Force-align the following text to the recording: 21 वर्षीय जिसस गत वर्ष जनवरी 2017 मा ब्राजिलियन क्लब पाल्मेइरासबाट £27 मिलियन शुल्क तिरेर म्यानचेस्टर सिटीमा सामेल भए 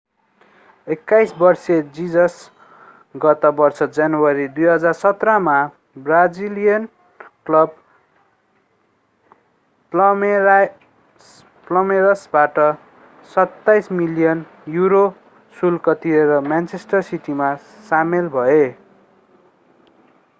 21 0.87 1.33
वर्षीय 1.37 1.81
जिसस 1.95 2.37
गत 3.15 3.45
वर्ष 3.57 3.81
जनवरी 3.97 4.47
2017 4.55 5.37
मा 5.39 5.57
ब्राजिलियन 5.97 6.87
क्लब 7.45 7.75
पाल्मेइरासबाट 11.67 12.59
£27 13.31 13.91
मिलियन 13.91 14.43
शुल्क 15.55 15.89
तिरेर 16.03 16.39
म्यानचेस्टर 16.47 17.01
सिटीमा 17.01 17.53
सामेल 17.89 18.27
भए 18.29 18.63